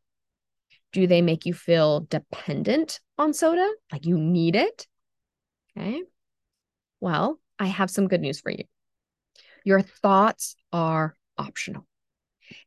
Do 0.92 1.06
they 1.06 1.22
make 1.22 1.46
you 1.46 1.54
feel 1.54 2.00
dependent 2.00 3.00
on 3.18 3.32
soda, 3.32 3.68
like 3.92 4.06
you 4.06 4.18
need 4.18 4.56
it? 4.56 4.86
Okay. 5.76 6.02
Well, 7.00 7.40
I 7.58 7.66
have 7.66 7.90
some 7.90 8.08
good 8.08 8.20
news 8.20 8.40
for 8.40 8.50
you. 8.50 8.64
Your 9.64 9.82
thoughts 9.82 10.56
are 10.72 11.14
optional 11.38 11.86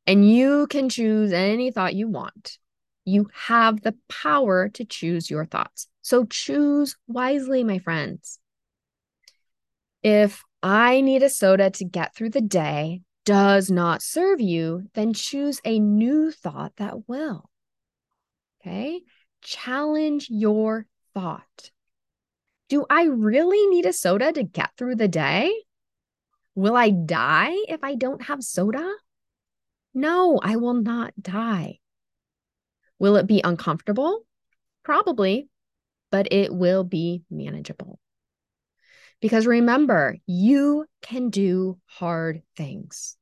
and 0.05 0.29
you 0.29 0.67
can 0.67 0.89
choose 0.89 1.31
any 1.31 1.71
thought 1.71 1.95
you 1.95 2.07
want. 2.07 2.57
You 3.05 3.29
have 3.33 3.81
the 3.81 3.95
power 4.09 4.69
to 4.69 4.85
choose 4.85 5.29
your 5.29 5.45
thoughts. 5.45 5.87
So 6.01 6.25
choose 6.25 6.95
wisely, 7.07 7.63
my 7.63 7.79
friends. 7.79 8.39
If 10.01 10.43
I 10.61 11.01
need 11.01 11.23
a 11.23 11.29
soda 11.29 11.69
to 11.71 11.85
get 11.85 12.15
through 12.15 12.31
the 12.31 12.41
day 12.41 13.01
does 13.25 13.71
not 13.71 14.01
serve 14.01 14.41
you, 14.41 14.89
then 14.93 15.13
choose 15.13 15.61
a 15.63 15.79
new 15.79 16.31
thought 16.31 16.73
that 16.77 17.07
will. 17.07 17.49
Okay. 18.61 19.01
Challenge 19.41 20.27
your 20.29 20.85
thought. 21.13 21.71
Do 22.69 22.85
I 22.89 23.03
really 23.03 23.67
need 23.67 23.85
a 23.85 23.93
soda 23.93 24.31
to 24.31 24.43
get 24.43 24.71
through 24.77 24.95
the 24.95 25.07
day? 25.07 25.53
Will 26.55 26.75
I 26.75 26.89
die 26.89 27.53
if 27.67 27.83
I 27.83 27.95
don't 27.95 28.23
have 28.23 28.43
soda? 28.43 28.89
No, 29.93 30.39
I 30.41 30.55
will 30.55 30.73
not 30.73 31.13
die. 31.21 31.79
Will 32.99 33.15
it 33.17 33.27
be 33.27 33.41
uncomfortable? 33.43 34.25
Probably, 34.83 35.47
but 36.11 36.31
it 36.31 36.53
will 36.53 36.83
be 36.83 37.23
manageable. 37.29 37.99
Because 39.21 39.47
remember, 39.47 40.17
you 40.25 40.85
can 41.01 41.29
do 41.29 41.79
hard 41.85 42.41
things. 42.57 43.17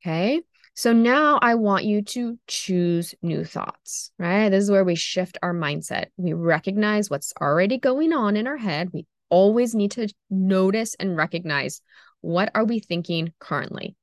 Okay. 0.00 0.42
So 0.74 0.92
now 0.92 1.38
I 1.42 1.56
want 1.56 1.84
you 1.84 2.02
to 2.02 2.38
choose 2.46 3.14
new 3.20 3.44
thoughts, 3.44 4.12
right? 4.18 4.48
This 4.48 4.64
is 4.64 4.70
where 4.70 4.84
we 4.84 4.94
shift 4.94 5.36
our 5.42 5.52
mindset. 5.52 6.06
We 6.16 6.32
recognize 6.32 7.10
what's 7.10 7.34
already 7.40 7.78
going 7.78 8.12
on 8.12 8.36
in 8.36 8.46
our 8.46 8.56
head. 8.56 8.90
We 8.92 9.06
always 9.28 9.74
need 9.74 9.90
to 9.92 10.08
notice 10.30 10.94
and 10.94 11.16
recognize 11.16 11.82
what 12.22 12.50
are 12.54 12.64
we 12.64 12.78
thinking 12.78 13.32
currently? 13.38 13.96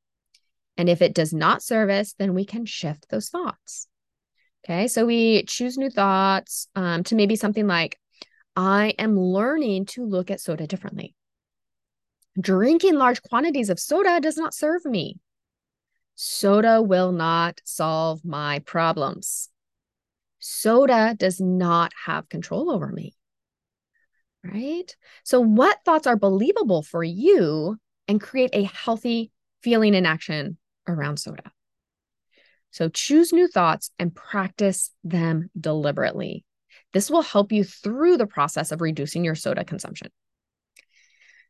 And 0.78 0.88
if 0.90 1.02
it 1.02 1.14
does 1.14 1.34
not 1.34 1.64
serve 1.64 1.90
us, 1.90 2.14
then 2.14 2.34
we 2.34 2.46
can 2.46 2.66
shift 2.66 3.10
those 3.10 3.30
thoughts. 3.30 3.88
Okay. 4.64 4.88
So 4.88 5.06
we 5.06 5.44
choose 5.44 5.78
new 5.78 5.90
thoughts 5.90 6.68
um, 6.76 7.04
to 7.06 7.16
maybe 7.16 7.36
something 7.36 7.68
like, 7.68 8.00
I 8.56 8.94
am 8.98 9.20
learning 9.20 9.86
to 9.88 10.06
look 10.06 10.30
at 10.30 10.42
soda 10.42 10.68
differently. 10.68 11.16
Drinking 12.40 12.96
large 12.96 13.22
quantities 13.24 13.70
of 13.70 13.80
soda 13.80 14.20
does 14.20 14.38
not 14.38 14.54
serve 14.54 14.86
me. 14.86 15.20
Soda 16.16 16.82
will 16.82 17.12
not 17.12 17.62
solve 17.64 18.26
my 18.26 18.60
problems. 18.60 19.50
Soda 20.40 21.16
does 21.18 21.40
not 21.40 21.94
have 22.06 22.30
control 22.30 22.72
over 22.72 22.88
me. 22.88 23.16
Right? 24.44 24.96
So, 25.24 25.40
what 25.40 25.80
thoughts 25.84 26.08
are 26.08 26.16
believable 26.16 26.82
for 26.84 27.04
you 27.04 27.78
and 28.08 28.22
create 28.22 28.52
a 28.54 28.64
healthy 28.64 29.32
feeling 29.62 29.96
and 29.96 30.08
action 30.08 30.58
around 30.88 31.18
soda. 31.18 31.52
So 32.72 32.90
choose 32.90 33.34
new 33.34 33.48
thoughts 33.48 33.92
and 33.98 34.14
practice 34.14 34.92
them 35.04 35.50
deliberately. 35.60 36.44
This 36.94 37.10
will 37.10 37.22
help 37.22 37.52
you 37.52 37.64
through 37.64 38.18
the 38.18 38.28
process 38.28 38.72
of 38.72 38.82
reducing 38.82 39.24
your 39.24 39.36
soda 39.36 39.64
consumption. 39.64 40.10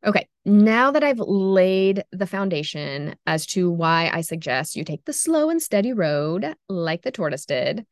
Okay, 0.05 0.27
now 0.45 0.91
that 0.91 1.03
I've 1.03 1.19
laid 1.19 2.03
the 2.11 2.27
foundation 2.27 3.15
as 3.25 3.47
to 3.47 3.69
why 3.71 4.11
I 4.13 4.21
suggest 4.21 4.75
you 4.75 4.83
take 4.83 5.03
the 5.05 5.13
slow 5.13 5.49
and 5.49 5.61
steady 5.61 5.91
road 5.91 6.53
like 6.69 7.01
the 7.01 7.11
tortoise 7.11 7.45
did, 7.45 7.85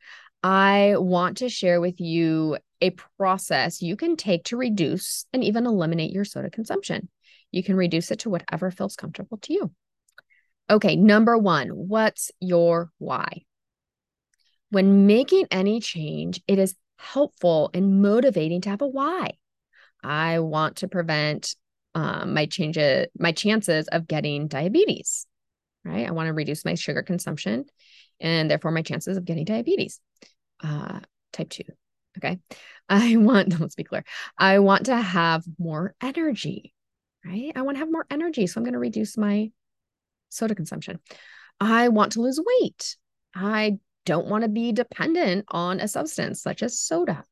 I 0.43 0.93
want 0.97 1.37
to 1.37 1.49
share 1.49 1.81
with 1.81 1.99
you 1.99 2.57
a 2.79 2.91
process 3.17 3.81
you 3.81 3.95
can 3.95 4.15
take 4.15 4.43
to 4.45 4.57
reduce 4.57 5.25
and 5.33 5.43
even 5.43 5.65
eliminate 5.65 6.11
your 6.11 6.25
soda 6.25 6.51
consumption. 6.51 7.09
You 7.51 7.63
can 7.63 7.75
reduce 7.75 8.11
it 8.11 8.19
to 8.19 8.29
whatever 8.29 8.69
feels 8.69 8.95
comfortable 8.95 9.39
to 9.39 9.53
you. 9.53 9.71
Okay, 10.69 10.95
number 10.95 11.37
one, 11.37 11.69
what's 11.69 12.31
your 12.39 12.91
why? 12.97 13.43
When 14.71 15.05
making 15.05 15.47
any 15.51 15.79
change, 15.79 16.41
it 16.47 16.57
is 16.57 16.75
helpful 16.97 17.69
and 17.73 18.01
motivating 18.01 18.61
to 18.61 18.69
have 18.69 18.81
a 18.81 18.87
why. 18.87 19.33
I 20.03 20.39
want 20.39 20.77
to 20.77 20.87
prevent 20.87 21.55
um, 21.93 22.33
my 22.33 22.47
changes, 22.47 23.07
my 23.17 23.31
chances 23.31 23.87
of 23.87 24.07
getting 24.07 24.47
diabetes. 24.47 25.27
Right, 25.83 26.07
I 26.07 26.11
want 26.11 26.27
to 26.27 26.33
reduce 26.33 26.65
my 26.65 26.73
sugar 26.73 27.03
consumption, 27.03 27.65
and 28.19 28.49
therefore 28.49 28.71
my 28.71 28.81
chances 28.81 29.17
of 29.17 29.25
getting 29.25 29.45
diabetes, 29.45 29.99
uh, 30.63 31.01
type 31.31 31.49
two. 31.49 31.63
Okay, 32.17 32.39
I 32.89 33.17
want. 33.17 33.59
Let's 33.59 33.75
be 33.75 33.83
clear. 33.83 34.03
I 34.35 34.59
want 34.59 34.87
to 34.87 34.97
have 34.97 35.43
more 35.59 35.93
energy. 36.01 36.73
Right, 37.23 37.51
I 37.55 37.61
want 37.61 37.75
to 37.75 37.79
have 37.79 37.91
more 37.91 38.07
energy, 38.09 38.47
so 38.47 38.59
I'm 38.59 38.63
going 38.63 38.73
to 38.73 38.79
reduce 38.79 39.15
my 39.15 39.51
soda 40.35 40.55
consumption. 40.55 40.99
I 41.59 41.89
want 41.89 42.13
to 42.13 42.21
lose 42.21 42.39
weight. 42.39 42.97
I 43.33 43.77
don't 44.05 44.27
want 44.27 44.43
to 44.43 44.49
be 44.49 44.71
dependent 44.71 45.45
on 45.49 45.79
a 45.79 45.87
substance 45.87 46.41
such 46.41 46.61
as 46.63 46.79
soda. 46.79 47.23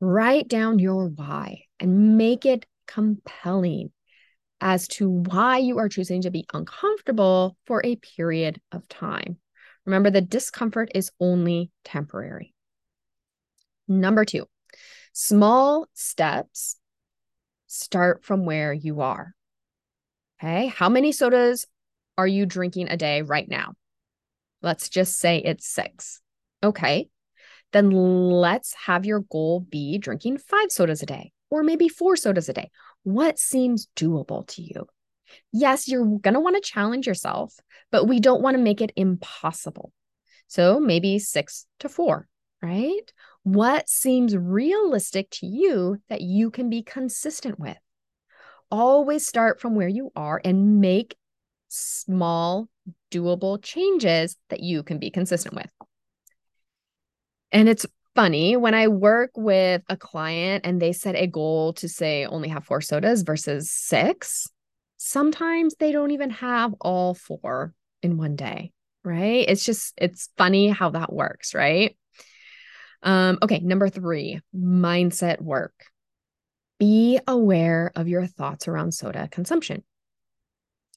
Write 0.00 0.48
down 0.48 0.78
your 0.78 1.08
why 1.08 1.64
and 1.80 2.16
make 2.16 2.46
it 2.46 2.66
compelling 2.86 3.92
as 4.60 4.88
to 4.88 5.08
why 5.08 5.58
you 5.58 5.78
are 5.78 5.88
choosing 5.88 6.22
to 6.22 6.30
be 6.30 6.46
uncomfortable 6.52 7.56
for 7.66 7.80
a 7.84 7.96
period 7.96 8.60
of 8.72 8.88
time. 8.88 9.36
Remember, 9.84 10.10
the 10.10 10.20
discomfort 10.20 10.90
is 10.94 11.12
only 11.20 11.70
temporary. 11.84 12.54
Number 13.86 14.24
two, 14.24 14.46
small 15.12 15.86
steps 15.94 16.76
start 17.66 18.24
from 18.24 18.44
where 18.44 18.72
you 18.72 19.00
are. 19.00 19.34
Okay. 20.40 20.66
How 20.66 20.88
many 20.88 21.12
sodas 21.12 21.66
are 22.18 22.26
you 22.26 22.44
drinking 22.44 22.88
a 22.90 22.96
day 22.98 23.22
right 23.22 23.48
now? 23.48 23.72
Let's 24.60 24.88
just 24.90 25.18
say 25.18 25.38
it's 25.38 25.66
six. 25.66 26.20
Okay. 26.62 27.08
then 27.72 27.90
let's 27.90 28.74
have 28.74 29.06
your 29.06 29.20
goal 29.20 29.60
be 29.60 29.98
drinking 29.98 30.38
five 30.38 30.72
sodas 30.72 31.02
a 31.02 31.06
day 31.06 31.32
or 31.50 31.62
maybe 31.62 31.88
four 31.88 32.16
sodas 32.16 32.48
a 32.48 32.52
day. 32.52 32.70
What 33.04 33.38
seems 33.38 33.88
doable 33.94 34.46
to 34.48 34.62
you? 34.62 34.86
Yes, 35.52 35.86
you're 35.88 36.04
going 36.04 36.34
to 36.34 36.40
want 36.40 36.56
to 36.56 36.70
challenge 36.70 37.06
yourself, 37.06 37.54
but 37.92 38.06
we 38.06 38.20
don't 38.20 38.42
want 38.42 38.56
to 38.56 38.62
make 38.62 38.80
it 38.80 38.92
impossible. 38.96 39.92
So 40.46 40.80
maybe 40.80 41.18
six 41.18 41.66
to 41.80 41.88
four, 41.88 42.26
right? 42.62 43.12
What 43.42 43.88
seems 43.88 44.36
realistic 44.36 45.30
to 45.32 45.46
you 45.46 45.98
that 46.08 46.22
you 46.22 46.50
can 46.50 46.70
be 46.70 46.82
consistent 46.82 47.58
with? 47.58 47.76
Always 48.70 49.26
start 49.26 49.60
from 49.60 49.74
where 49.74 49.88
you 49.88 50.10
are 50.16 50.40
and 50.44 50.80
make 50.80 51.16
small, 51.68 52.68
doable 53.10 53.62
changes 53.62 54.36
that 54.48 54.60
you 54.60 54.82
can 54.82 54.98
be 54.98 55.10
consistent 55.10 55.54
with. 55.54 55.70
And 57.52 57.68
it's 57.68 57.86
funny 58.14 58.56
when 58.56 58.74
I 58.74 58.88
work 58.88 59.30
with 59.36 59.82
a 59.88 59.96
client 59.96 60.66
and 60.66 60.82
they 60.82 60.92
set 60.92 61.14
a 61.14 61.26
goal 61.26 61.72
to 61.74 61.88
say 61.88 62.26
only 62.26 62.48
have 62.48 62.64
four 62.64 62.80
sodas 62.80 63.22
versus 63.22 63.70
six, 63.70 64.48
sometimes 64.96 65.74
they 65.78 65.92
don't 65.92 66.10
even 66.10 66.30
have 66.30 66.74
all 66.80 67.14
four 67.14 67.72
in 68.02 68.16
one 68.16 68.36
day, 68.36 68.72
right? 69.04 69.44
It's 69.48 69.64
just, 69.64 69.94
it's 69.96 70.30
funny 70.36 70.68
how 70.68 70.90
that 70.90 71.12
works, 71.12 71.54
right? 71.54 71.96
Um, 73.02 73.38
okay, 73.42 73.60
number 73.60 73.88
three, 73.88 74.40
mindset 74.54 75.40
work. 75.40 75.74
Be 76.78 77.20
aware 77.26 77.92
of 77.94 78.08
your 78.08 78.26
thoughts 78.26 78.68
around 78.68 78.92
soda 78.92 79.28
consumption, 79.30 79.84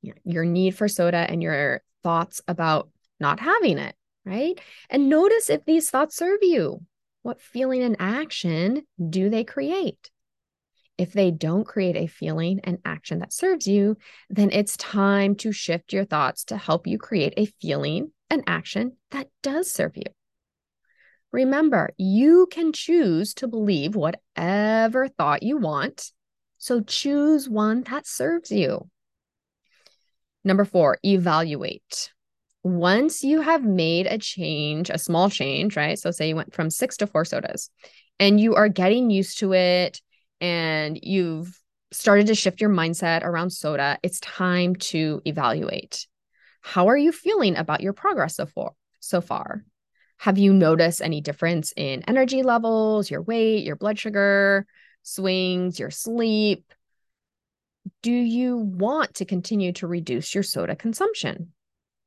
your 0.01 0.46
need 0.46 0.75
for 0.75 0.88
soda, 0.88 1.17
and 1.17 1.41
your 1.41 1.81
thoughts 2.03 2.41
about 2.48 2.89
not 3.20 3.39
having 3.39 3.77
it, 3.77 3.96
right? 4.25 4.60
And 4.89 5.10
notice 5.10 5.50
if 5.50 5.65
these 5.65 5.89
thoughts 5.89 6.15
serve 6.15 6.39
you. 6.41 6.81
What 7.24 7.41
feeling 7.41 7.84
and 7.84 7.98
action 8.00 8.84
do 9.10 9.29
they 9.29 9.43
create? 9.43 10.10
If 10.98 11.13
they 11.13 11.31
don't 11.31 11.65
create 11.65 11.96
a 11.96 12.08
feeling 12.08 12.60
and 12.63 12.77
action 12.86 13.20
that 13.20 13.34
serves 13.34 13.67
you, 13.67 13.98
then 14.29 14.50
it's 14.51 14.77
time 14.77 15.36
to 15.38 15.51
shift 15.51 15.93
your 15.93 16.05
thoughts 16.05 16.43
to 16.46 16.58
help 16.58 16.86
you 16.86 16.98
create 16.98 17.34
a 17.38 17.46
feeling 17.46 18.12
and 18.29 18.43
action 18.46 18.98
that 19.10 19.27
does 19.41 19.72
serve 19.72 19.98
you. 19.98 20.03
Remember, 21.31 21.91
you 21.98 22.48
can 22.51 22.74
choose 22.74 23.34
to 23.36 23.48
believe 23.48 23.96
whatever 23.96 25.08
thought 25.08 25.43
you 25.43 25.58
want. 25.58 26.12
So 26.58 26.81
choose 26.81 27.50
one 27.50 27.81
that 27.89 28.05
serves 28.05 28.51
you. 28.51 28.88
Number 30.43 30.65
four, 30.65 30.98
evaluate. 31.03 32.12
Once 32.63 33.24
you 33.24 33.41
have 33.41 33.63
made 33.63 34.07
a 34.07 34.17
change, 34.17 34.89
a 34.89 34.98
small 34.98 35.29
change, 35.29 35.75
right? 35.75 35.98
So, 35.98 36.12
say 36.12 36.29
you 36.29 36.36
went 36.36 36.53
from 36.53 36.69
six 36.69 36.98
to 36.98 37.07
four 37.07 37.25
sodas 37.25 37.69
and 38.19 38.39
you 38.39 38.55
are 38.55 38.69
getting 38.69 39.10
used 39.10 39.39
to 39.39 39.53
it 39.53 40.00
and 40.39 41.00
you've 41.01 41.60
started 41.91 42.27
to 42.27 42.36
shift 42.36 42.62
your 42.62 42.69
mindset 42.69 43.24
around 43.24 43.50
soda, 43.51 43.98
it's 44.03 44.19
time 44.19 44.75
to 44.75 45.21
evaluate. 45.25 46.07
How 46.62 46.88
are 46.88 46.98
you 46.98 47.12
feeling 47.12 47.57
about 47.57 47.81
your 47.81 47.93
progress 47.93 48.36
so 48.36 48.45
far? 48.45 48.71
So 49.00 49.19
far, 49.19 49.63
have 50.17 50.38
you 50.38 50.53
noticed 50.53 51.01
any 51.01 51.21
difference 51.21 51.74
in 51.75 52.03
energy 52.07 52.43
levels, 52.43 53.10
your 53.10 53.24
weight, 53.24 53.63
your 53.63 53.75
blood 53.75 53.98
sugar 53.98 54.67
swings, 55.01 55.79
your 55.79 55.89
sleep? 55.89 56.71
Do 58.01 58.12
you 58.12 58.58
want 58.58 59.15
to 59.15 59.25
continue 59.25 59.74
to 59.74 59.88
reduce 59.88 60.34
your 60.34 60.43
soda 60.43 60.75
consumption? 60.75 61.53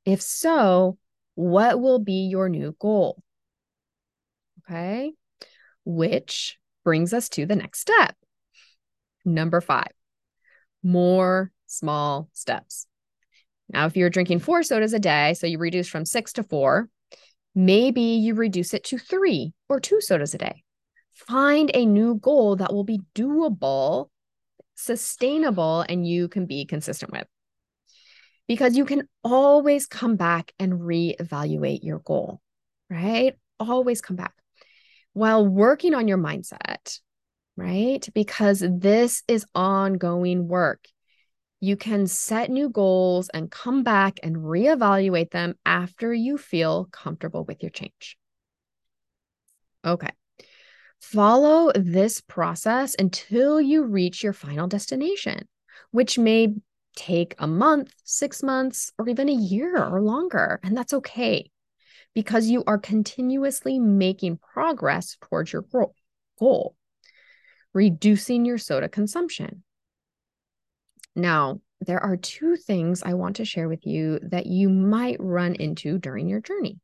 If 0.05 0.21
so, 0.23 0.99
what 1.35 1.81
will 1.81 1.99
be 1.99 2.29
your 2.29 2.49
new 2.49 2.75
goal? 2.79 3.23
Okay. 4.65 5.13
Which 5.85 6.59
brings 6.85 7.13
us 7.13 7.29
to 7.31 7.47
the 7.47 7.57
next 7.57 7.81
step. 7.81 8.17
Number 9.25 9.61
five, 9.61 9.93
more 10.83 11.51
small 11.67 12.29
steps. 12.33 12.87
Now, 13.69 13.87
if 13.87 13.97
you're 13.97 14.11
drinking 14.11 14.41
four 14.41 14.63
sodas 14.63 14.93
a 14.93 14.99
day, 14.99 15.35
so 15.35 15.47
you 15.47 15.59
reduce 15.59 15.89
from 15.89 16.05
six 16.05 16.35
to 16.35 16.43
four, 16.43 16.89
Maybe 17.55 18.01
you 18.01 18.35
reduce 18.35 18.75
it 18.75 18.83
to 18.85 18.99
three 18.99 19.53
or 19.69 19.79
two 19.79 20.01
sodas 20.01 20.35
a 20.35 20.39
day. 20.39 20.65
Find 21.13 21.71
a 21.73 21.87
new 21.87 22.17
goal 22.17 22.57
that 22.57 22.73
will 22.73 22.83
be 22.83 23.01
doable, 23.15 24.09
sustainable, 24.75 25.85
and 25.89 26.07
you 26.07 26.29
can 26.29 26.47
be 26.47 26.65
consistent 26.65 27.13
with. 27.13 27.27
Because 28.47 28.77
you 28.77 28.85
can 28.85 29.09
always 29.23 29.87
come 29.87 30.17
back 30.17 30.53
and 30.59 30.75
reevaluate 30.75 31.81
your 31.83 32.01
goal, 32.01 32.41
right? 32.91 33.35
Always 33.59 34.01
come 34.01 34.17
back 34.17 34.35
while 35.15 35.47
working 35.47 35.95
on 35.95 36.09
your 36.09 36.19
mindset, 36.19 37.01
right? 37.57 38.07
Because 38.13 38.63
this 38.69 39.23
is 39.27 39.47
ongoing 39.55 40.49
work. 40.49 40.87
You 41.61 41.77
can 41.77 42.07
set 42.07 42.51
new 42.51 42.69
goals 42.69 43.31
and 43.33 43.51
come 43.51 43.85
back 43.85 44.19
and 44.23 44.37
reevaluate 44.37 45.31
them 45.31 45.55
after 45.65 46.13
you 46.13 46.37
feel 46.37 46.89
comfortable 46.93 47.45
with 47.45 47.63
your 47.63 47.71
change. 47.71 48.19
Okay. 49.85 50.11
Follow 51.13 51.71
this 51.75 52.21
process 52.21 52.97
until 52.99 53.61
you 53.61 53.85
reach 53.85 54.25
your 54.25 54.33
final 54.33 54.67
destination, 54.67 55.47
which 55.91 56.19
may 56.19 56.55
take 56.97 57.35
a 57.39 57.47
month, 57.47 57.93
six 58.05 58.43
months, 58.43 58.91
or 58.99 59.09
even 59.09 59.29
a 59.29 59.33
year 59.33 59.77
or 59.77 60.01
longer. 60.01 60.61
And 60.63 60.77
that's 60.77 60.95
okay 60.95 61.51
because 62.15 62.49
you 62.49 62.65
are 62.67 62.79
continuously 62.79 63.79
making 63.79 64.39
progress 64.39 65.17
towards 65.21 65.53
your 65.53 65.65
goal, 66.39 66.75
reducing 67.75 68.45
your 68.45 68.59
soda 68.59 68.89
consumption. 68.89 69.63
Now, 71.15 71.61
there 71.81 72.03
are 72.03 72.17
two 72.17 72.57
things 72.57 73.03
I 73.03 73.15
want 73.15 73.37
to 73.37 73.45
share 73.45 73.69
with 73.69 73.87
you 73.87 74.21
that 74.23 74.47
you 74.47 74.69
might 74.69 75.21
run 75.21 75.55
into 75.55 75.99
during 75.99 76.29
your 76.29 76.41
journey. 76.41 76.81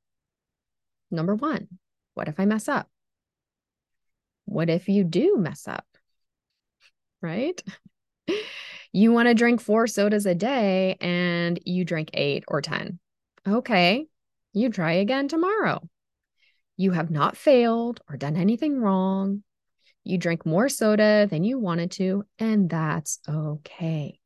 Number 1.10 1.34
one, 1.34 1.68
what 2.14 2.28
if 2.28 2.38
I 2.38 2.44
mess 2.44 2.68
up? 2.68 2.88
What 4.50 4.68
if 4.68 4.88
you 4.88 5.04
do 5.04 5.36
mess 5.36 5.68
up? 5.68 5.86
Right? 7.22 7.62
you 8.92 9.12
want 9.12 9.28
to 9.28 9.34
drink 9.34 9.60
four 9.60 9.86
sodas 9.86 10.26
a 10.26 10.34
day 10.34 10.96
and 11.00 11.60
you 11.64 11.84
drink 11.84 12.10
eight 12.14 12.42
or 12.48 12.60
10. 12.60 12.98
Okay, 13.46 14.06
you 14.52 14.70
try 14.70 14.94
again 14.94 15.28
tomorrow. 15.28 15.88
You 16.76 16.90
have 16.90 17.12
not 17.12 17.36
failed 17.36 18.00
or 18.08 18.16
done 18.16 18.36
anything 18.36 18.80
wrong. 18.80 19.44
You 20.02 20.18
drink 20.18 20.44
more 20.44 20.68
soda 20.68 21.28
than 21.30 21.44
you 21.44 21.60
wanted 21.60 21.92
to, 21.92 22.24
and 22.40 22.68
that's 22.68 23.20
okay. 23.28 24.18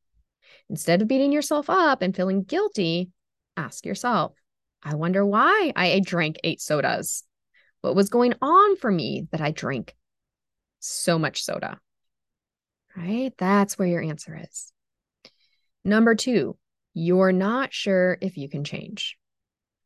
Instead 0.70 1.02
of 1.02 1.08
beating 1.08 1.32
yourself 1.32 1.68
up 1.68 2.00
and 2.00 2.16
feeling 2.16 2.44
guilty, 2.44 3.10
ask 3.58 3.84
yourself, 3.84 4.32
I 4.82 4.94
wonder 4.94 5.26
why 5.26 5.70
I 5.76 6.00
drank 6.02 6.36
eight 6.44 6.62
sodas. 6.62 7.24
What 7.82 7.94
was 7.94 8.08
going 8.08 8.32
on 8.40 8.76
for 8.76 8.90
me 8.90 9.28
that 9.30 9.42
I 9.42 9.50
drank 9.50 9.94
so 10.86 11.18
much 11.18 11.42
soda? 11.42 11.80
Right? 12.96 13.32
That's 13.38 13.78
where 13.78 13.88
your 13.88 14.02
answer 14.02 14.40
is. 14.50 14.72
Number 15.84 16.14
two, 16.14 16.56
you're 16.94 17.32
not 17.32 17.72
sure 17.72 18.16
if 18.20 18.36
you 18.36 18.48
can 18.48 18.64
change. 18.64 19.16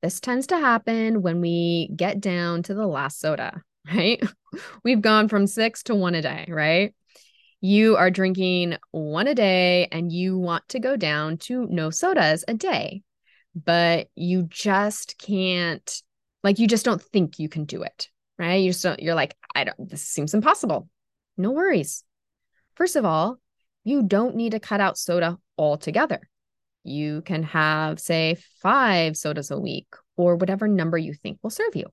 This 0.02 0.20
tends 0.20 0.48
to 0.48 0.58
happen 0.58 1.22
when 1.22 1.40
we 1.40 1.90
get 1.96 2.20
down 2.20 2.62
to 2.64 2.74
the 2.74 2.86
last 2.86 3.18
soda, 3.20 3.62
right? 3.92 4.22
We've 4.84 5.00
gone 5.00 5.28
from 5.28 5.46
six 5.46 5.82
to 5.84 5.94
one 5.94 6.14
a 6.14 6.22
day, 6.22 6.46
right? 6.48 6.94
you 7.60 7.96
are 7.96 8.10
drinking 8.10 8.76
one 8.92 9.26
a 9.26 9.34
day 9.34 9.88
and 9.90 10.12
you 10.12 10.38
want 10.38 10.68
to 10.68 10.78
go 10.78 10.96
down 10.96 11.38
to 11.38 11.66
no 11.66 11.90
sodas 11.90 12.44
a 12.46 12.54
day, 12.54 13.02
but 13.54 14.08
you 14.14 14.44
just 14.44 15.18
can't, 15.18 16.02
like, 16.44 16.58
you 16.58 16.66
just 16.66 16.84
don't 16.84 17.02
think 17.02 17.38
you 17.38 17.48
can 17.48 17.64
do 17.64 17.82
it, 17.82 18.08
right? 18.38 18.56
You 18.56 18.72
just 18.72 19.00
you're 19.00 19.14
like, 19.14 19.34
I 19.54 19.64
don't, 19.64 19.88
this 19.88 20.02
seems 20.02 20.34
impossible. 20.34 20.88
No 21.36 21.50
worries. 21.50 22.04
First 22.74 22.96
of 22.96 23.04
all, 23.04 23.38
you 23.84 24.02
don't 24.02 24.36
need 24.36 24.52
to 24.52 24.60
cut 24.60 24.80
out 24.80 24.98
soda 24.98 25.38
altogether. 25.56 26.20
You 26.84 27.22
can 27.22 27.42
have, 27.44 28.00
say, 28.00 28.36
five 28.62 29.16
sodas 29.16 29.50
a 29.50 29.58
week 29.58 29.88
or 30.16 30.36
whatever 30.36 30.68
number 30.68 30.98
you 30.98 31.12
think 31.14 31.38
will 31.42 31.50
serve 31.50 31.74
you. 31.76 31.86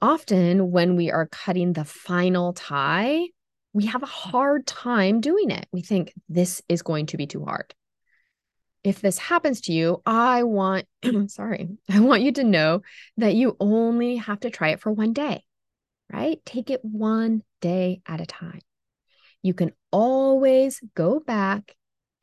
Often, 0.00 0.72
when 0.72 0.96
we 0.96 1.10
are 1.10 1.26
cutting 1.26 1.72
the 1.72 1.84
final 1.84 2.52
tie, 2.52 3.28
we 3.72 3.86
have 3.86 4.02
a 4.02 4.06
hard 4.06 4.66
time 4.66 5.20
doing 5.20 5.50
it. 5.50 5.66
We 5.72 5.82
think 5.82 6.12
this 6.28 6.60
is 6.68 6.82
going 6.82 7.06
to 7.06 7.16
be 7.16 7.26
too 7.26 7.44
hard. 7.44 7.74
If 8.84 9.00
this 9.00 9.16
happens 9.16 9.60
to 9.62 9.72
you, 9.72 10.02
I 10.04 10.42
want, 10.42 10.86
sorry, 11.28 11.68
I 11.88 12.00
want 12.00 12.22
you 12.22 12.32
to 12.32 12.44
know 12.44 12.82
that 13.16 13.34
you 13.34 13.56
only 13.60 14.16
have 14.16 14.40
to 14.40 14.50
try 14.50 14.70
it 14.70 14.80
for 14.80 14.90
one 14.90 15.12
day, 15.12 15.44
right? 16.12 16.38
Take 16.44 16.70
it 16.70 16.84
one 16.84 17.42
day 17.60 18.02
at 18.06 18.20
a 18.20 18.26
time. 18.26 18.60
You 19.42 19.54
can 19.54 19.72
always 19.90 20.80
go 20.94 21.20
back 21.20 21.74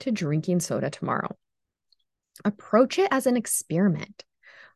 to 0.02 0.12
drinking 0.12 0.62
soda 0.62 0.90
tomorrow. 0.90 1.36
Approach 2.46 3.00
it 3.00 3.10
as 3.12 3.28
an 3.28 3.36
experiment. 3.36 4.24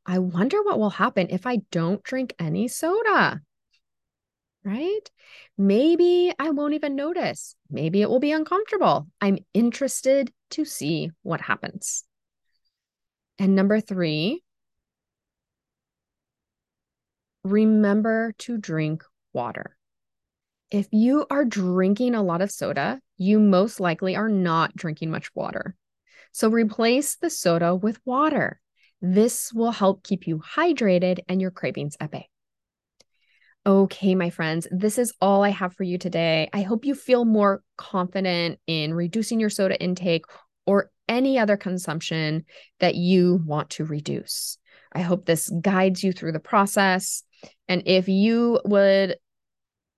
I 0.05 0.19
wonder 0.19 0.61
what 0.61 0.79
will 0.79 0.89
happen 0.89 1.27
if 1.29 1.45
I 1.45 1.57
don't 1.71 2.03
drink 2.03 2.35
any 2.37 2.67
soda. 2.67 3.41
Right? 4.65 5.09
Maybe 5.57 6.33
I 6.39 6.49
won't 6.49 6.73
even 6.73 6.95
notice. 6.95 7.55
Maybe 7.69 8.01
it 8.01 8.09
will 8.09 8.19
be 8.19 8.31
uncomfortable. 8.31 9.07
I'm 9.21 9.39
interested 9.53 10.31
to 10.51 10.65
see 10.65 11.11
what 11.21 11.41
happens. 11.41 12.03
And 13.39 13.55
number 13.55 13.79
three, 13.79 14.42
remember 17.43 18.33
to 18.39 18.57
drink 18.57 19.03
water. 19.33 19.75
If 20.71 20.87
you 20.91 21.25
are 21.29 21.45
drinking 21.45 22.15
a 22.15 22.23
lot 22.23 22.41
of 22.41 22.51
soda, 22.51 22.99
you 23.17 23.39
most 23.39 23.79
likely 23.79 24.15
are 24.15 24.29
not 24.29 24.75
drinking 24.75 25.11
much 25.11 25.33
water. 25.35 25.75
So 26.31 26.49
replace 26.49 27.15
the 27.15 27.29
soda 27.29 27.75
with 27.75 27.99
water. 28.05 28.59
This 29.01 29.53
will 29.53 29.71
help 29.71 30.03
keep 30.03 30.25
you 30.25 30.39
hydrated 30.39 31.19
and 31.27 31.41
your 31.41 31.51
cravings 31.51 31.95
at 31.99 32.09
bay. 32.09 32.29
Okay, 33.65 34.15
my 34.15 34.29
friends, 34.29 34.67
this 34.71 34.97
is 34.97 35.13
all 35.21 35.43
I 35.43 35.49
have 35.49 35.73
for 35.73 35.83
you 35.83 35.97
today. 35.97 36.49
I 36.51 36.63
hope 36.63 36.85
you 36.85 36.95
feel 36.95 37.23
more 37.23 37.61
confident 37.77 38.59
in 38.67 38.93
reducing 38.93 39.39
your 39.39 39.49
soda 39.49 39.81
intake 39.81 40.25
or 40.65 40.91
any 41.07 41.37
other 41.37 41.55
consumption 41.55 42.45
that 42.79 42.95
you 42.95 43.41
want 43.45 43.69
to 43.71 43.85
reduce. 43.85 44.57
I 44.91 45.01
hope 45.01 45.25
this 45.25 45.49
guides 45.49 46.03
you 46.03 46.13
through 46.13 46.33
the 46.33 46.39
process. 46.39 47.23
And 47.67 47.83
if 47.85 48.07
you 48.07 48.59
would, 48.65 49.17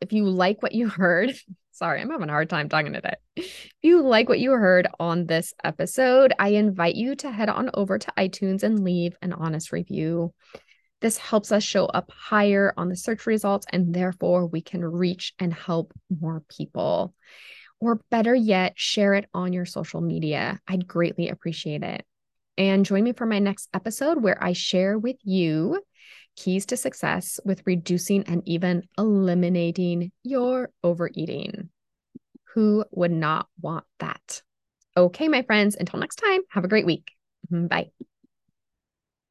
if 0.01 0.13
you 0.13 0.25
like 0.25 0.61
what 0.61 0.73
you 0.73 0.87
heard, 0.87 1.33
sorry, 1.71 2.01
I'm 2.01 2.09
having 2.09 2.29
a 2.29 2.33
hard 2.33 2.49
time 2.49 2.69
talking 2.69 2.93
today. 2.93 3.15
If 3.35 3.69
you 3.81 4.01
like 4.01 4.29
what 4.29 4.39
you 4.39 4.51
heard 4.51 4.87
on 4.99 5.25
this 5.25 5.53
episode, 5.63 6.33
I 6.39 6.49
invite 6.49 6.95
you 6.95 7.15
to 7.17 7.31
head 7.31 7.49
on 7.49 7.69
over 7.73 7.97
to 7.97 8.13
iTunes 8.17 8.63
and 8.63 8.83
leave 8.83 9.15
an 9.21 9.33
honest 9.33 9.71
review. 9.71 10.33
This 11.01 11.17
helps 11.17 11.51
us 11.51 11.63
show 11.63 11.85
up 11.85 12.09
higher 12.11 12.73
on 12.77 12.89
the 12.89 12.95
search 12.95 13.25
results, 13.25 13.67
and 13.71 13.93
therefore 13.93 14.47
we 14.47 14.61
can 14.61 14.83
reach 14.83 15.33
and 15.37 15.53
help 15.53 15.91
more 16.09 16.41
people. 16.49 17.13
Or 17.81 17.99
better 18.09 18.33
yet, 18.33 18.73
share 18.75 19.13
it 19.13 19.29
on 19.33 19.51
your 19.51 19.65
social 19.65 20.01
media. 20.01 20.59
I'd 20.67 20.87
greatly 20.87 21.29
appreciate 21.29 21.83
it. 21.83 22.05
And 22.57 22.85
join 22.85 23.03
me 23.03 23.11
for 23.11 23.25
my 23.25 23.39
next 23.39 23.67
episode 23.73 24.23
where 24.23 24.41
I 24.41 24.53
share 24.53 24.97
with 24.97 25.17
you 25.23 25.81
keys 26.35 26.65
to 26.67 26.77
success 26.77 27.39
with 27.45 27.61
reducing 27.65 28.23
and 28.23 28.41
even 28.47 28.83
eliminating 28.97 30.11
your 30.23 30.69
overeating. 30.83 31.69
Who 32.53 32.85
would 32.91 33.11
not 33.11 33.47
want 33.61 33.85
that? 33.99 34.41
Okay, 34.97 35.27
my 35.27 35.41
friends, 35.41 35.75
until 35.75 35.99
next 35.99 36.15
time, 36.17 36.41
have 36.49 36.63
a 36.63 36.69
great 36.69 36.85
week. 36.85 37.11
Mm-hmm, 37.51 37.67
bye. 37.67 37.89